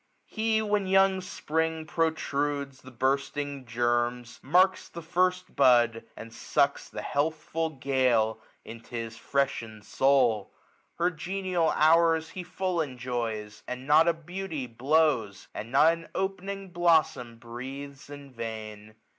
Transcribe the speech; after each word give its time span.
He, 0.25 0.63
when 0.63 0.87
young 0.87 1.21
Spring 1.21 1.85
protrudes 1.85 2.81
the 2.81 2.89
bursting 2.89 3.67
gennes, 3.67 4.39
Marks 4.41 4.89
the 4.89 5.03
first 5.03 5.55
bud, 5.55 6.05
and 6.17 6.33
sucks 6.33 6.89
the 6.89 7.03
healthful 7.03 7.69
gale 7.69 8.41
13 8.65 8.73
10 8.73 8.75
Into 8.79 8.89
his 8.95 9.17
freshened 9.17 9.83
soul; 9.85 10.51
her 10.95 11.11
genial 11.11 11.69
hours 11.75 12.31
He 12.31 12.41
full 12.41 12.81
enjoys; 12.81 13.61
and 13.67 13.85
not 13.85 14.07
a 14.07 14.13
beauty 14.13 14.65
blows, 14.65 15.47
And 15.53 15.71
not 15.71 15.93
an 15.93 16.09
opening 16.15 16.69
blossom 16.71 17.37
breathes 17.37 18.09
in 18.09 18.31
vain. 18.31 18.95